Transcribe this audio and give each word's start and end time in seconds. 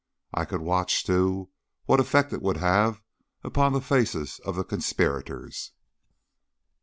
I 0.33 0.45
could 0.45 0.61
watch, 0.61 1.03
too, 1.03 1.49
what 1.85 1.99
effect 1.99 2.33
it 2.33 2.41
would 2.41 2.57
have 2.57 3.03
upon 3.43 3.73
the 3.73 3.81
faces 3.81 4.39
of 4.43 4.55
the 4.55 4.63
conspirators. 4.63 5.73